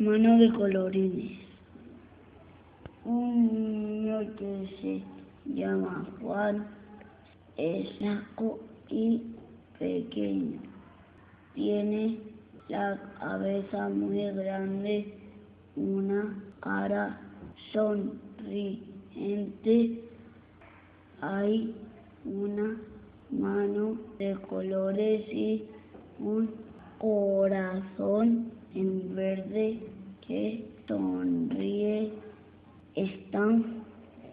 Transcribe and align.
Mano 0.00 0.38
de 0.38 0.52
colorines. 0.52 1.40
Un 3.04 3.48
niño 3.52 4.20
que 4.36 4.68
se 4.80 5.02
llama 5.52 6.06
Juan 6.20 6.68
es 7.56 7.90
flaco 7.98 8.60
y 8.88 9.20
pequeño. 9.76 10.60
Tiene 11.54 12.20
la 12.68 12.96
cabeza 13.18 13.88
muy 13.88 14.22
grande, 14.22 15.14
una 15.74 16.44
cara 16.60 17.18
sonriente. 17.72 18.84
Hay 21.20 21.74
una 22.24 22.76
mano 23.32 23.98
de 24.20 24.36
colores 24.48 25.26
y 25.32 25.64
un 26.20 26.67
corazón 26.98 28.50
en 28.74 29.14
verde 29.14 29.80
que 30.26 30.68
sonríe. 30.86 32.12
Están 32.94 33.84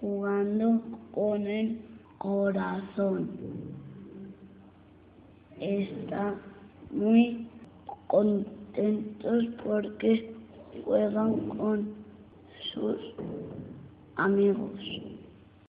jugando 0.00 0.80
con 1.12 1.46
el 1.46 1.78
corazón. 2.18 3.30
Están 5.60 6.36
muy 6.90 7.46
contentos 8.06 9.44
porque 9.62 10.34
juegan 10.84 11.48
con 11.48 11.94
sus 12.72 12.98
amigos. 14.16 14.80